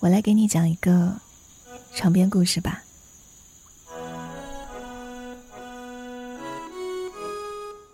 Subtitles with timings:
[0.00, 1.14] 我来给你讲一个
[1.94, 2.82] 长篇故事吧。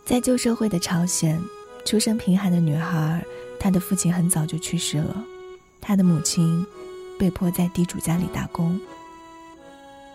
[0.04, 1.42] 在旧社会的朝鲜，
[1.84, 3.24] 出身贫寒的女孩，
[3.58, 5.24] 她的父亲很早就去世了，
[5.80, 6.64] 她的母亲
[7.18, 8.80] 被迫在地主家里打工。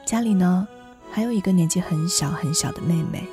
[0.05, 0.65] 家里呢，
[1.11, 3.27] 还有一个年纪很小很小的妹妹。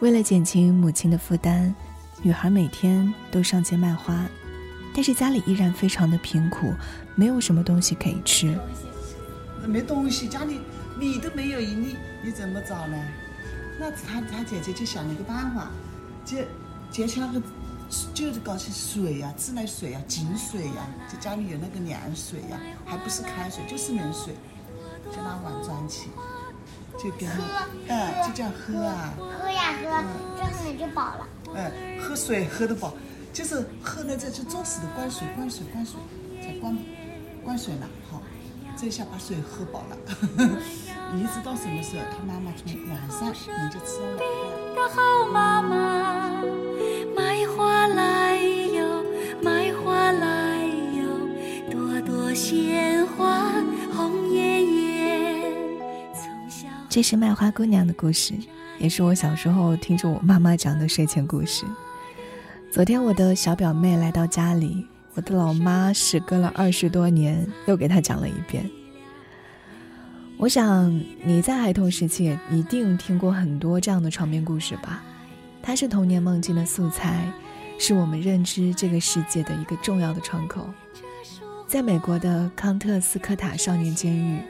[0.00, 1.72] 为了减轻母亲的负担，
[2.20, 4.26] 女孩每天都上街卖花，
[4.94, 6.72] 但是家里依然非常的贫苦，
[7.16, 8.56] 没有什么东西可以吃。
[9.66, 10.60] 没东西，家里
[10.98, 12.96] 米都没有一粒，你怎么找呢？
[13.80, 15.68] 那他他姐姐就想了一个办法，
[16.24, 16.36] 就
[16.92, 17.42] 捡起那个，
[18.14, 24.34] 就是搞起水呀，自来水呀，井水呀，就家里有那个凉水呀，还不是开水，就是冷水，
[25.10, 26.08] 就拿碗装起，
[26.96, 27.28] 就跟，
[27.88, 30.04] 嗯，就这样喝啊，喝呀喝，
[30.36, 31.26] 这样你就饱了。
[31.56, 32.94] 嗯，喝水喝得饱，
[33.34, 35.96] 就是喝了这就作死的灌水灌水灌水，
[36.40, 36.78] 才灌
[37.42, 38.22] 灌水了，好，
[38.76, 39.96] 这下把水喝饱了。
[41.18, 42.04] 一直到什么时候？
[42.16, 46.42] 他妈妈从晚上你就吃了的好妈妈，
[47.16, 49.04] 买花来哟，
[49.42, 50.64] 买花来
[50.96, 51.04] 哟，
[51.72, 53.50] 朵朵鲜花
[53.92, 55.52] 红艳艳。
[56.88, 58.32] 这是卖花姑娘的故事，
[58.78, 61.64] 也是我小时候听着我妈妈讲的睡前故事。
[62.74, 68.68] 昨天我的小表妹来到家里，我的老妈时隔了二十多年又给她讲了一遍。
[70.38, 75.04] 我想你在孩童时期一定听过很多这样的床边故事吧？
[75.62, 77.32] 它是童年梦境的素材，
[77.78, 80.68] 是我们认知这个世界的一个重要的窗口。
[81.68, 84.40] 在美国的康特斯科塔少年监狱，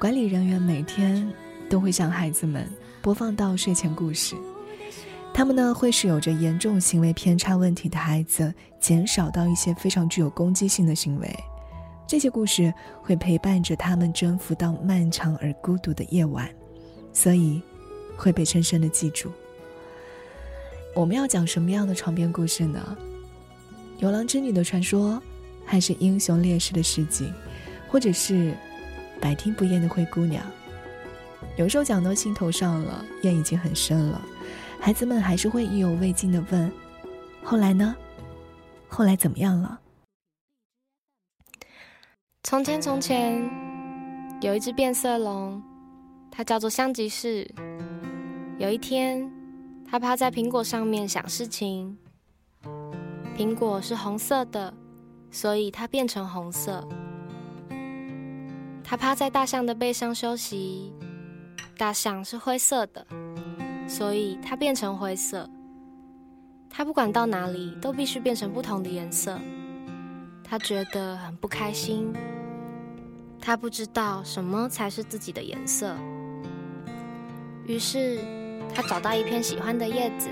[0.00, 1.32] 管理人员每天
[1.70, 2.68] 都会向孩子们
[3.00, 4.34] 播放到睡前故事，
[5.38, 11.32] 他们呢会使有着严重行为偏差问题的孩子减少到一些非常具有攻击性的行为。
[12.08, 16.50] 这些故事会陪伴着他们征服到漫长而孤独的夜晚，
[17.12, 17.62] 所以
[18.16, 19.30] 会被深深的记住。
[20.92, 22.98] 我们要讲什么样的床边故事呢？
[23.98, 25.22] 牛郎织女的传说，
[25.64, 27.32] 还是英雄烈士的事迹，
[27.88, 28.52] 或者是
[29.20, 30.44] 百听不厌的灰姑娘？
[31.56, 34.20] 有时候讲到心头上了，夜已经很深了，
[34.80, 36.72] 孩子们还是会意犹未尽的问
[37.44, 37.94] ：“后来呢？
[38.88, 39.78] 后来怎么样了？”
[42.44, 43.42] 从前，从前
[44.40, 45.62] 有一只变色龙，
[46.30, 47.46] 它叫做香吉士。
[48.58, 49.30] 有一天，
[49.86, 51.98] 它趴在苹果上面想事情。
[53.36, 54.72] 苹果是红色的，
[55.30, 56.88] 所以它变成红色。
[58.82, 60.94] 它趴在大象的背上休息。
[61.76, 63.06] 大象是灰色的，
[63.88, 65.48] 所以它变成灰色。
[66.70, 69.40] 它不管到哪里都必须变成不同的颜色。
[70.44, 72.12] 它觉得很不开心。
[73.40, 75.94] 他不知道什么才是自己的颜色，
[77.66, 78.18] 于是
[78.74, 80.28] 他找到一片喜欢的叶子，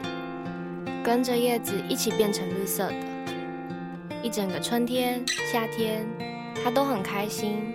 [1.05, 2.97] 跟着叶子一起变成绿色的。
[4.25, 6.05] 一整个春天、夏天，
[6.63, 7.75] 他都很开心。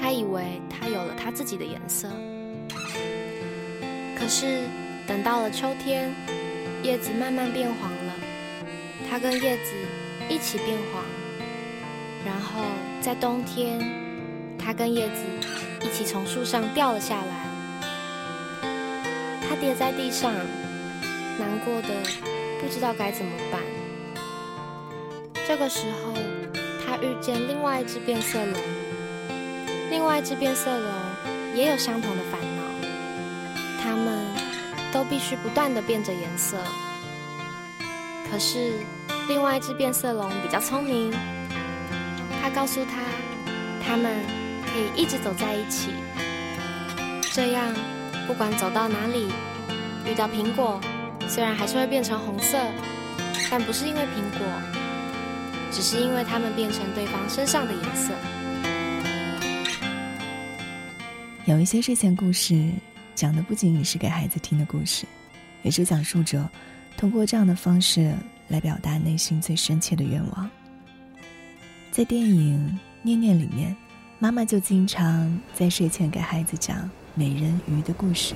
[0.00, 2.08] 他以为他有了他自己的颜色。
[4.26, 4.62] 可是
[5.06, 6.12] 等到了秋天，
[6.82, 8.12] 叶子慢慢变黄了，
[9.08, 9.72] 它跟叶子
[10.28, 11.04] 一起变黄。
[12.24, 12.64] 然后
[13.00, 13.78] 在冬天，
[14.58, 15.22] 它跟叶子
[15.80, 18.66] 一起从树上掉了下来。
[19.48, 20.34] 它跌在地上，
[21.38, 21.88] 难过的
[22.60, 23.60] 不知道该怎么办。
[25.46, 26.12] 这个时候，
[26.84, 28.60] 它遇见另外一只变色龙。
[29.88, 30.90] 另外一只变色龙
[31.54, 32.40] 也有相同的烦，
[34.96, 36.56] 都必须不断的变着颜色。
[38.30, 38.72] 可是，
[39.28, 41.12] 另外一只变色龙比较聪明。
[42.40, 43.02] 他告诉他，
[43.86, 44.24] 他们
[44.64, 45.90] 可以一直走在一起，
[47.30, 47.74] 这样
[48.26, 49.28] 不管走到哪里，
[50.06, 50.80] 遇到苹果，
[51.28, 52.56] 虽然还是会变成红色，
[53.50, 54.46] 但不是因为苹果，
[55.70, 58.14] 只是因为它们变成对方身上的颜色。
[61.44, 62.70] 有一些睡前故事，
[63.16, 65.06] 讲的不仅仅是给孩子听的故事，
[65.62, 66.48] 也是讲述者
[66.96, 68.14] 通过这样的方式
[68.46, 70.48] 来表达内心最深切的愿望。
[71.90, 72.58] 在电影
[73.02, 73.74] 《念念》里面，
[74.18, 78.34] 妈妈就经常在睡前给孩子讲美人鱼的故事。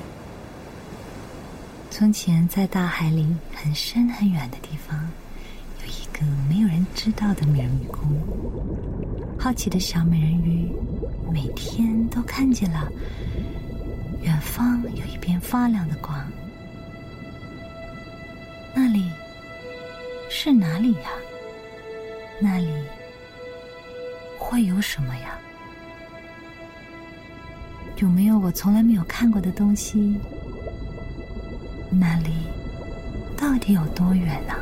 [1.91, 5.11] 从前，在大海里很深很远的地方，
[5.83, 8.01] 有一个没有人知道的美人鱼宫。
[9.39, 10.73] 好奇的小美人鱼
[11.31, 12.89] 每天都看见了
[14.23, 16.25] 远方有一片发亮的光，
[18.75, 19.11] 那里
[20.29, 21.11] 是哪里呀？
[22.41, 22.69] 那里。
[24.39, 25.39] 会有什么呀？
[27.99, 30.19] 有没有我从来没有看过的东西？
[31.89, 32.33] 那里
[33.37, 34.55] 到底有多远呢？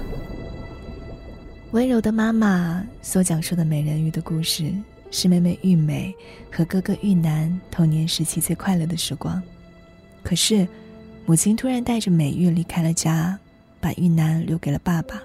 [1.71, 4.71] 温柔的妈妈所讲述的美人鱼的故事，
[5.11, 6.15] 是妹妹玉美
[6.51, 9.43] 和哥哥玉南童年时期最快乐的时光。
[10.23, 10.67] 可是，
[11.27, 13.39] 母亲突然带着美玉离开了家，
[13.81, 15.23] 把玉南留给了爸爸。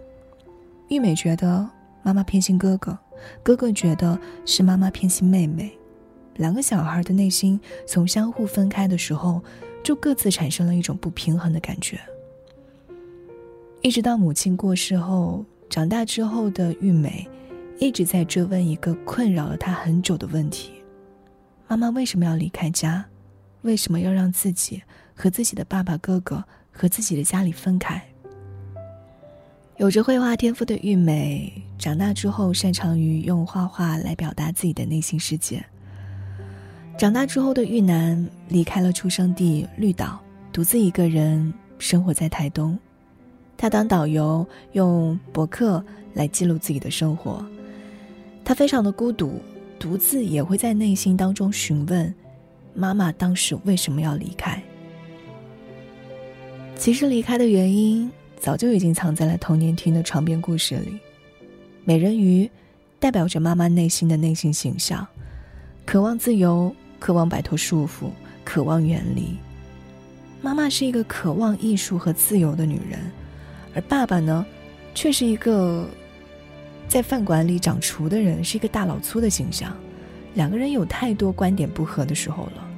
[0.89, 1.69] 玉美觉得
[2.01, 2.97] 妈妈偏心哥哥，
[3.41, 5.71] 哥哥觉得是妈妈偏心妹妹。
[6.35, 9.43] 两个小孩的内心从相互分开的时候，
[9.83, 11.99] 就各自产生了一种不平衡的感觉。
[13.81, 15.45] 一直到母亲过世后。
[15.69, 17.27] 长大之后的玉美，
[17.83, 20.71] 一直在追问一个困扰了他很久的问题：
[21.67, 23.03] 妈妈为什么要离开家？
[23.63, 24.81] 为什么要让自己
[25.13, 26.41] 和自己的爸爸、哥哥
[26.71, 28.01] 和自己的家里分开？
[29.75, 35.61] 有着绘画天赋的玉美，长大之后擅长于用画画来表达自己的内心世界。
[36.97, 40.17] 长大之后的玉南离开了出生地绿岛，
[40.53, 42.79] 独自一个人生活在台东。
[43.57, 45.83] 他当导游，用博客
[46.13, 47.45] 来记录自己的生活。
[48.45, 49.41] 他非常的孤独，
[49.79, 52.13] 独自也会在内心当中询问：
[52.73, 54.61] 妈妈当时为什么要离开？
[56.75, 60.99] 其实离开的原因早就已经藏在了童年听的床边故事里。
[61.85, 62.49] 美人鱼
[62.99, 65.07] 代表着妈妈内心的内心形象，
[65.85, 68.09] 渴望自由，渴望摆脱束缚，
[68.43, 69.37] 渴望远离。
[70.41, 72.99] 妈妈是一个渴望艺术和自由的女人。
[73.75, 74.45] 而爸爸呢，
[74.93, 75.87] 却是一个
[76.93, 79.75] 在饭馆里掌厨的人，是一个大老粗的形象。
[80.35, 82.69] 两个人有太多观点不合的时候了，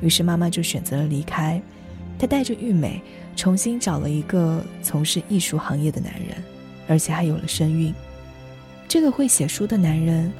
[0.00, 1.62] 于是妈妈就选择了离开。
[2.18, 3.00] 她带着玉美
[3.36, 6.42] 重新找了一个从事艺术行业的男人，
[6.88, 7.94] 而且还有了身孕。
[8.88, 10.32] 这个会写书的男人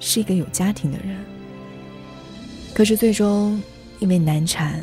[0.00, 1.16] 是一个有家庭的人。
[2.74, 3.62] 可是最终
[4.00, 4.82] 因为难产，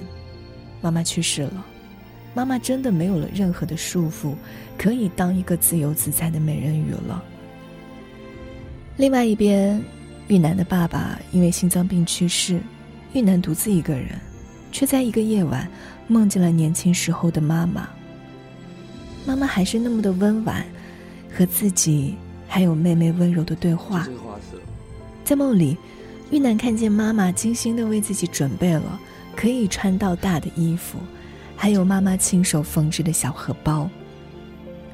[0.80, 1.66] 妈妈去世了。
[2.34, 4.34] 妈妈真的没有了任何的束缚，
[4.78, 7.22] 可以当一个自由自在的美人鱼了。
[8.98, 9.84] 另外一边，
[10.30, 12.62] 玉楠的爸爸因为心脏病去世，
[13.12, 14.18] 玉楠独自一个人，
[14.72, 15.68] 却在一个夜晚
[16.08, 17.90] 梦见了年轻时候的妈妈。
[19.26, 20.66] 妈妈还是那么的温婉，
[21.30, 22.16] 和自己
[22.48, 24.08] 还有妹妹温柔的对话。
[25.26, 25.78] 在梦里，
[26.32, 28.98] 玉楠看见妈妈精心的为自己准备了
[29.36, 30.98] 可以穿到大的衣服。
[31.58, 33.90] 还有妈妈亲手缝制的小荷包。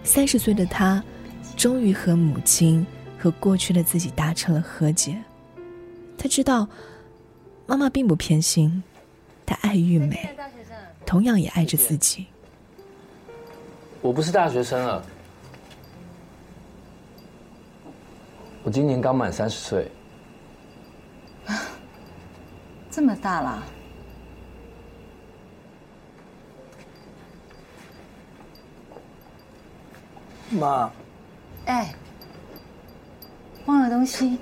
[0.04, 1.04] 三十岁的他，
[1.56, 2.86] 终于和母亲
[3.22, 5.22] 和过去的自己达成了和解。
[6.18, 6.68] 他知道，
[7.68, 8.82] 妈妈并不偏心，
[9.46, 10.36] 她爱玉美，
[11.06, 12.26] 同样也爱着自己。
[14.02, 15.06] 我不是大学生了，
[18.64, 19.92] 我今年刚满三十岁。
[22.90, 23.64] 这么大了。
[30.50, 30.92] 妈，
[31.66, 31.96] 哎，
[33.66, 34.38] 忘了东西。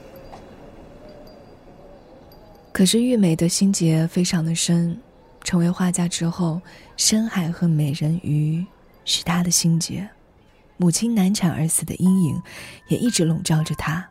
[2.71, 4.97] 可是玉美的心结非常的深，
[5.43, 6.61] 成为画家之后，
[6.95, 8.65] 深海和美人鱼
[9.03, 10.07] 是她的心结，
[10.77, 12.41] 母亲难产而死的阴影
[12.87, 14.09] 也一直笼罩着她。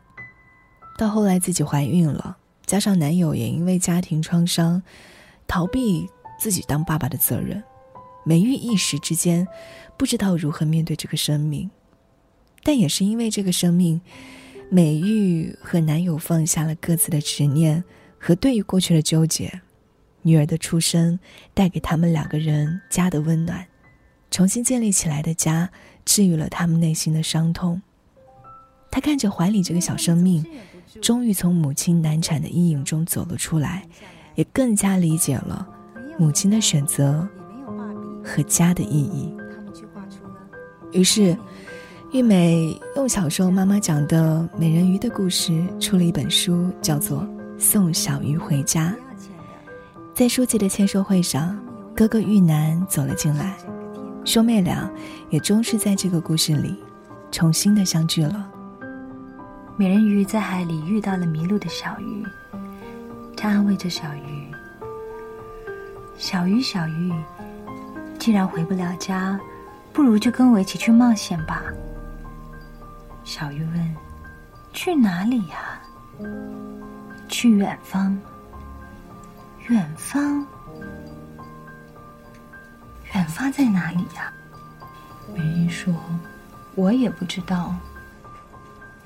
[0.97, 4.83] 到后来自己怀孕了，加上男友也因为家庭创伤，
[5.47, 7.63] 逃避自己当爸爸的责任，
[8.23, 9.47] 美玉一时之间
[9.97, 11.71] 不知道如何面对这个生命。
[12.61, 14.01] 但也是因为这个生命，
[14.71, 17.83] 美玉和男友放下了各自的执念
[18.19, 19.61] 和对于过去的纠结，
[20.21, 21.19] 女儿的出生
[21.55, 23.65] 带给他们两个人家的温暖，
[24.29, 25.71] 重新建立起来的家
[26.05, 27.81] 治愈了他们内心的伤痛。
[28.91, 30.45] 他看着怀里这个小生命，
[31.01, 33.87] 终于从母亲难产的阴影中走了出来，
[34.35, 35.67] 也更加理解了
[36.19, 37.27] 母亲的选择
[38.23, 39.33] 和家的意义。
[40.91, 41.35] 于是。
[42.11, 47.21] 玉美用小时候妈妈讲的美人鱼的故事出了一本书，叫做
[47.59, 48.95] 《送小鱼回家》。
[50.15, 51.55] 在书籍的签售会上，
[51.95, 53.55] 哥哥玉南走了进来，
[54.25, 54.89] 兄妹俩
[55.29, 56.75] 也终是在这个故事里
[57.31, 58.49] 重新的相聚了。
[59.77, 62.25] 美人鱼在海里遇到了迷路的小鱼，
[63.37, 64.51] 他安慰着小鱼
[66.17, 67.13] ：“小鱼，小鱼，
[68.17, 69.39] 既然回不了家，
[69.93, 71.61] 不如就跟我一起去冒险吧。”
[73.29, 73.95] 小鱼问
[74.73, 75.79] ：“去哪里呀
[77.29, 78.19] ？”“去远方。
[79.69, 80.43] ”“远方？
[83.13, 84.33] 远方在哪里呀？”
[85.31, 85.93] 美人鱼说
[86.73, 87.75] ：“我也不知道。”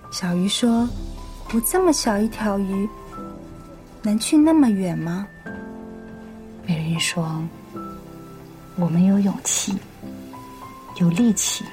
[0.09, 0.87] 小鱼说
[1.53, 2.89] ：“我这么小一条鱼，
[4.01, 5.27] 能去那么远吗？
[6.65, 7.43] 美人鱼说
[8.79, 9.77] ：“我们有勇气，
[10.95, 11.65] 有力气，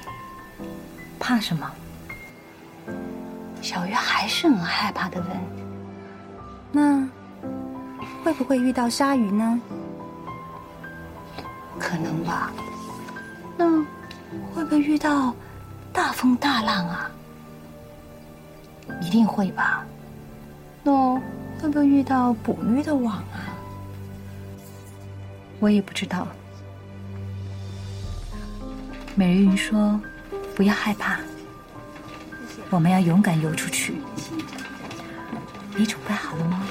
[1.17, 1.71] 怕什么？”
[3.61, 5.29] 小鱼还是很害怕的问
[6.73, 7.07] ：“那
[8.23, 9.61] 会不会遇到鲨鱼呢？”
[11.79, 12.51] 可能吧。
[13.57, 13.79] 那
[14.53, 15.33] 会不会遇到
[15.93, 17.11] 大风大浪啊？
[19.01, 19.85] 一定会吧。
[20.83, 21.15] 那
[21.61, 23.53] 会不会遇到捕鱼的网啊？
[25.59, 26.27] 我也不知道。
[29.13, 29.99] 美人鱼说
[30.55, 31.19] ：“不要害怕，
[32.71, 33.93] 我们要勇敢游出去。”
[35.75, 36.67] 你准备好了吗？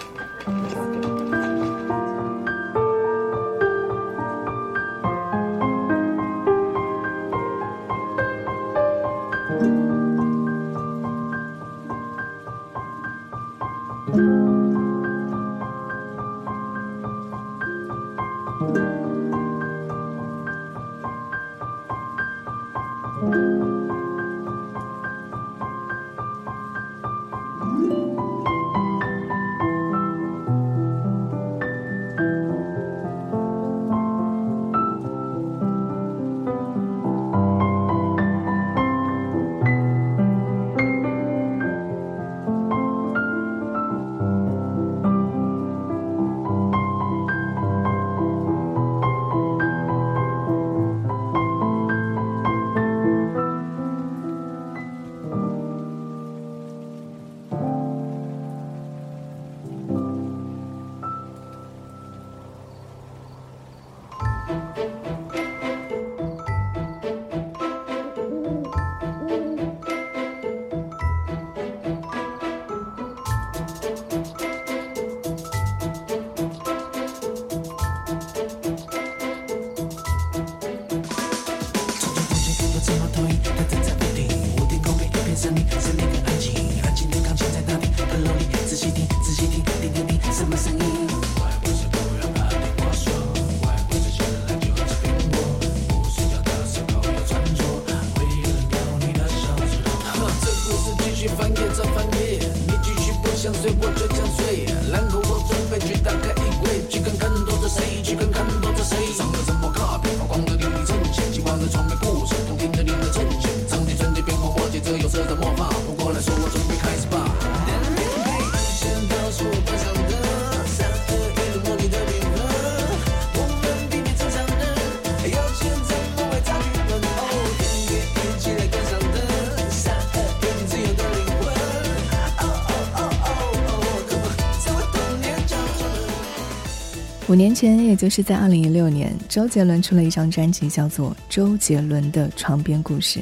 [137.31, 143.21] 五年前，也就是在二零一六年，周杰伦出了一张专辑，叫做《周杰伦的床边故事》，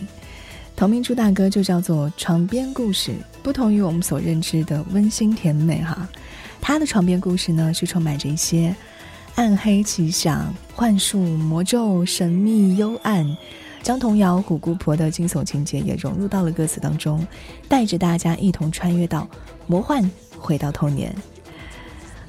[0.74, 3.10] 同名主打歌就叫做《床边故事》。
[3.42, 6.08] 不同于我们所认知的温馨甜美，哈，
[6.58, 8.74] 他的床边故事呢是充满着一些
[9.34, 13.36] 暗黑奇想、幻术、魔咒、神秘幽暗，
[13.82, 17.26] 将童谣、虎姑婆的惊悚情节也融入到了歌词当中，
[17.68, 19.28] 带着大家一同穿越到
[19.66, 21.14] 魔幻，回到童年。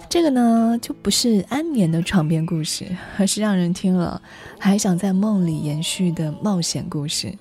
[0.10, 2.84] 这个呢，就不是安眠的床边故事，
[3.20, 4.20] 而是让人听了
[4.58, 7.32] 还想在梦里延续的冒险故事。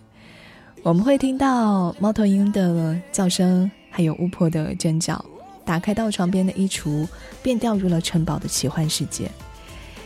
[0.82, 5.24] 我们会听到猫头鹰的叫声，还有巫婆的尖叫。
[5.64, 7.08] 打开到床边的衣橱，
[7.42, 9.30] 便掉入了城堡的奇幻世界。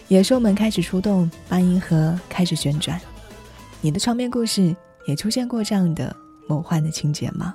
[0.06, 3.00] 野兽们开始出动，八音盒开始旋转。
[3.80, 4.74] 你的床边故事
[5.08, 6.14] 也出现过这样的
[6.48, 7.52] 魔幻的情节吗？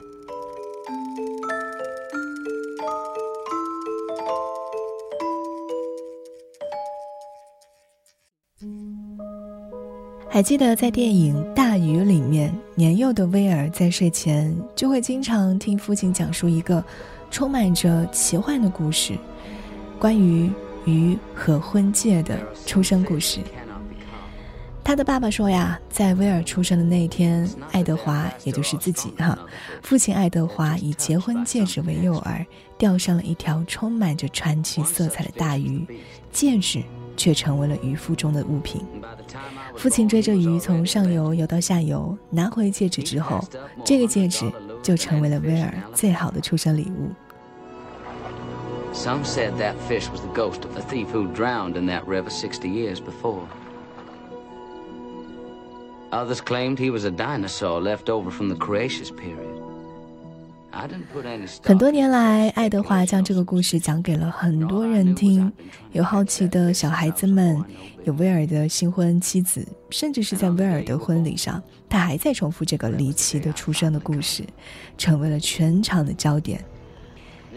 [10.37, 16.85] 还记得在电影《大鱼》里面，年幼的威尔在睡前就会经常听父亲讲述一个
[17.31, 19.17] 充满着奇幻的故事，
[19.97, 20.47] 关于
[20.85, 23.39] 鱼和婚戒的出生故事。
[24.83, 29.35] 他的爸爸说呀，在威尔出生的那一天，爱德华也就是自己哈，
[29.81, 32.45] 父亲爱德华以结婚戒指为诱饵，
[32.77, 35.83] 钓上了一条充满着传奇色彩的大鱼，
[36.31, 36.83] 戒指
[37.17, 38.85] 却成为了渔夫中的物品。
[39.75, 43.43] 父亲追着鱼从上游游到下游，拿回戒指之后，
[43.83, 44.49] 这个戒指
[44.81, 47.11] 就成为了威尔最好的出生礼物。
[48.93, 52.67] Some said that fish was the ghost of the thief who drowned in that river 60
[52.67, 53.43] years before.
[56.09, 59.56] Others claimed he was a dinosaur left over from the Cretaceous period.
[61.63, 65.51] 很多年来，爱德华将这个故事讲给了很多人听，
[65.91, 67.59] 有好奇的小孩子们，
[68.03, 74.43] 有威尔的新婚妻子，甚至是在威尔的婚礼上，他还在重复这个离奇的出生的故事，
[74.97, 76.63] 成为了全场的焦点。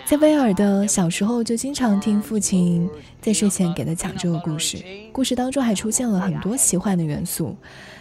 [0.07, 2.89] 在威尔的小时候，就经常听父亲
[3.21, 4.83] 在睡前给他讲这个故事。
[5.13, 7.55] 故事当中还出现了很多奇幻的元素，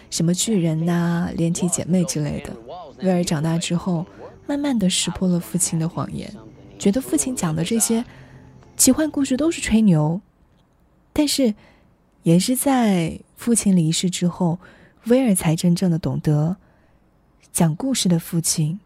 [0.09, 2.53] 什么巨人呐、连体姐妹之类的。
[3.01, 4.05] 威尔长大之后，
[4.49, 6.27] 慢慢的识破了父亲的谎言，
[6.79, 8.03] 觉得父亲讲的这些
[8.75, 10.19] 奇幻故事都是吹牛。
[11.13, 11.53] 但是，
[12.23, 14.57] 也是在父亲离世之后，
[15.05, 16.57] 威尔才真正的懂得，
[17.53, 18.79] 讲故事的父亲，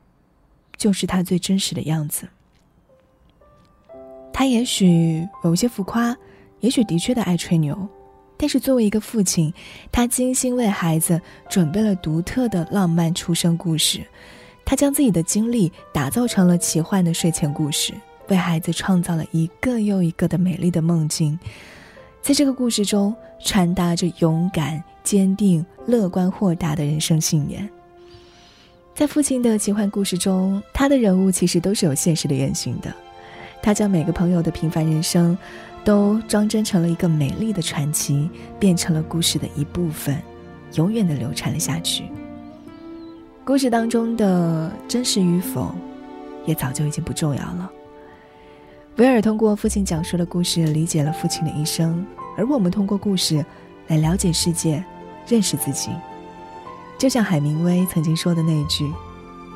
[0.76, 2.28] 就是他最真实的样子。
[4.34, 6.14] 他也许有些浮夸，
[6.60, 7.88] 也许的确的爱吹牛，
[8.36, 9.54] 但是作为一个父亲，
[9.94, 14.06] 他精心为孩子准备了独特的浪漫出生故事，
[14.66, 17.94] 他将自己的经历打造成了奇幻的睡前故事，
[18.30, 21.38] 为孩子创造了一个又一个的美丽的梦境，
[22.22, 27.70] 在这个故事中传达着勇敢、坚定、乐观、豁达的人生信念。
[28.96, 32.94] 在父亲的奇幻故事中，他的人物其实都是有现实的原型的。
[33.62, 35.38] 他将每个朋友的平凡人生，
[35.84, 38.30] 都装帧成了一个美丽的传奇，
[38.60, 40.22] 变成了故事的一部分，
[40.76, 42.04] 永远的流传了下去。
[43.46, 45.76] 故事当中的真实与否，
[46.46, 47.70] 也早就已经不重要了。
[48.96, 52.06] 威尔通过父亲讲述的故事，理解了父亲的一生，
[52.38, 53.46] 而我们通过故事，
[53.88, 54.82] 来了解世界，
[55.28, 55.90] 认识自己。
[56.98, 58.90] 就像海明威曾经说的那一句：“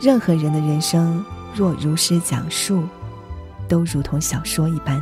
[0.02, 1.24] 任何人的人生，
[1.56, 2.84] 若如实讲述。”
[3.70, 5.02] 都如同小说一般。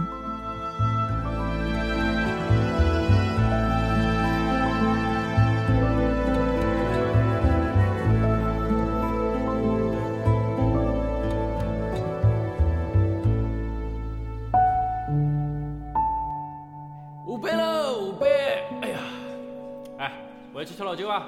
[20.78, 21.28] 我要去喝老酒啊！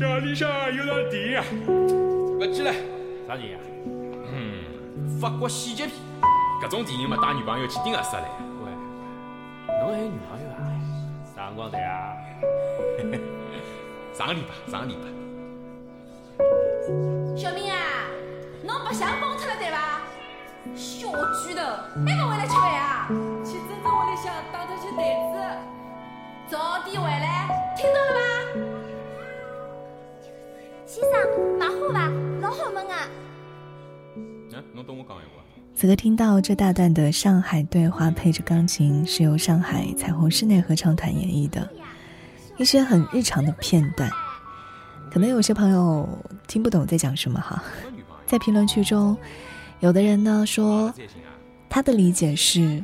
[0.00, 2.72] 大理上有道题啊，不去了，
[3.28, 3.60] 啥题啊？
[3.86, 5.94] 嗯，法国喜剧片。
[6.62, 8.24] 搿种电影嘛，带女朋友去顶合适嘞。
[8.64, 8.72] 喂，
[9.80, 10.58] 侬还有女朋友啊？
[11.34, 12.16] 啥辰光谈啊？
[14.12, 15.04] 上个礼拜，上个礼拜。
[17.36, 17.76] 小明啊，
[18.64, 20.00] 侬白相崩脱了对伐？
[20.74, 21.08] 小
[21.46, 21.62] 巨头，
[22.04, 23.06] 还勿回来吃饭啊？
[23.44, 25.38] 去珍珍屋里向打脱些台子。
[26.48, 28.20] 早点回来，听到了吗？
[35.74, 41.66] 此刻听到这大段的上海对话，配着钢琴，是由上海彩虹室内合唱团演绎的，
[42.58, 44.10] 一些很日常的片段，
[45.10, 46.06] 可能有些朋友
[46.46, 47.62] 听不懂在讲什么哈。
[48.26, 49.16] 在评论区中，
[49.80, 50.92] 有的人呢说，
[51.68, 52.82] 他的理解是，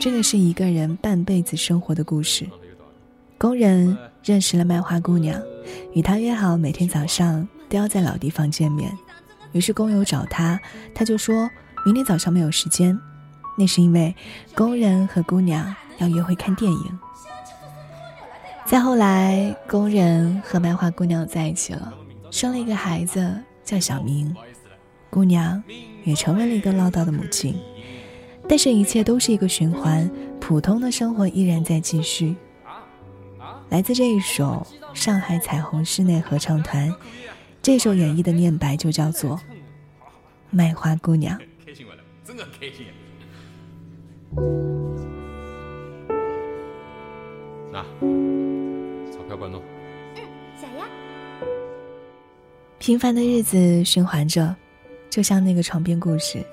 [0.00, 2.46] 这个是一个人半辈子生活的故事。
[3.38, 5.40] 工人认识了卖花姑娘，
[5.94, 8.92] 与她约好每天早上都要在老地方见面，
[9.52, 10.60] 于是工友找他，
[10.94, 11.48] 他就说。
[11.84, 12.96] 明天早上没有时间，
[13.58, 14.14] 那是因为
[14.54, 16.98] 工人和姑娘要约会看电影。
[18.64, 21.92] 再后来，工人和卖花姑娘在一起了，
[22.30, 24.32] 生了一个孩子叫小明，
[25.10, 25.60] 姑娘
[26.04, 27.60] 也成为了一个唠叨的母亲。
[28.48, 32.36] 但是，一切都是一个循环，普通的生活依然在继续。
[33.70, 36.94] 来自这一首上海彩虹室内合唱团，
[37.62, 39.36] 这首演绎的念白就叫做
[40.50, 41.38] 《卖花姑娘》。
[41.64, 41.94] 开心了
[42.24, 42.86] 真的开心。
[47.70, 47.84] 那
[49.12, 49.62] 钞票管侬。
[50.16, 50.22] 嗯，
[50.60, 50.84] 想呀。
[52.80, 54.52] 平凡的日子循环着，
[55.08, 56.44] 就像那个床边故事，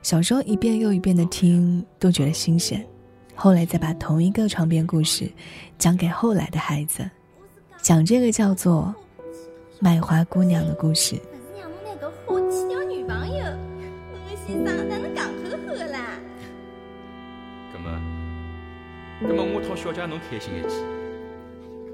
[0.00, 2.86] 小时候一遍又一遍的听都觉得新鲜，
[3.34, 5.28] 后来再把同一个床边故事
[5.76, 7.10] 讲给后来的孩子，
[7.78, 8.94] 讲这个叫做
[9.82, 11.20] 卖花姑娘的故事。
[19.24, 20.84] 那么我讨小姐侬开心一记，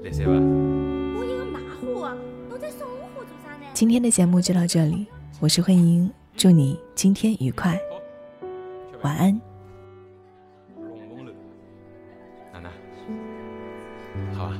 [0.03, 0.31] 来塞伐？
[0.31, 3.65] 我一个卖花的，侬在送我花做啥呢？
[3.73, 5.07] 今天的节目就到这里，
[5.39, 7.79] 我是慧英，祝你今天愉快，
[9.01, 9.41] 晚安。
[12.53, 12.69] 奶奶，
[14.35, 14.53] 好啊。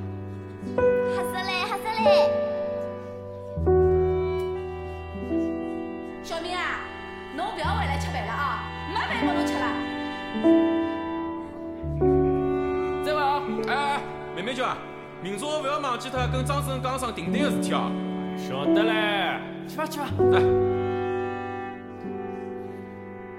[0.76, 2.49] 黑色嘞，黑色嘞。
[15.30, 17.92] 明朝勿要忘记脱跟张生讲声订单的事体哦。
[18.36, 20.08] 晓得嘞，去吧去吧。
[20.32, 20.42] 来。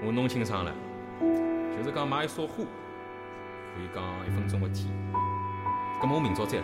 [0.01, 0.71] 我弄清爽了，
[1.19, 2.63] 就是讲买一束花，
[3.75, 4.87] 可以讲一分钟的天。
[6.01, 6.63] 咁么我明朝再来，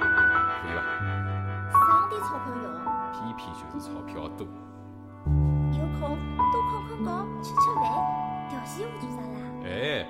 [0.00, 0.80] 可以伐？
[1.76, 2.72] 省点钞票用，
[3.12, 4.48] 偏偏就是钞票多。
[5.72, 6.16] 有空
[6.50, 7.10] 多困困觉，
[7.42, 7.84] 吃吃饭，
[8.48, 9.36] 调戏我做啥啦？
[9.66, 10.08] 哎，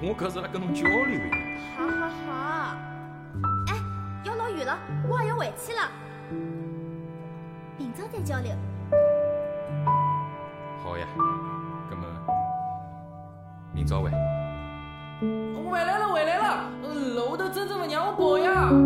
[0.00, 1.28] 我搿是辣跟侬交流的。
[1.76, 2.93] 好好好。
[3.68, 3.74] 哎，
[4.24, 5.90] 要落雨了，我也要回去了。
[7.76, 8.54] 明朝再交流。
[10.82, 11.06] 好呀，
[11.90, 12.06] 葛么
[13.72, 14.10] 明朝回。
[15.70, 16.70] 回来了，回来了！
[17.14, 18.68] 楼头真正不让我跑呀！
[18.68, 18.76] 哎呦，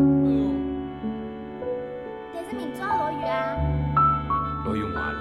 [2.35, 3.57] 但是明朝也落雨啊。
[4.65, 5.13] 落雨我也来。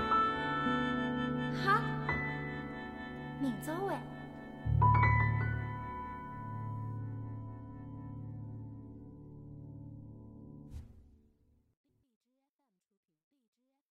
[1.65, 1.81] 好，
[3.39, 3.93] 明朝回。